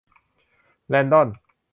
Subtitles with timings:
[0.87, 1.27] แลนดอน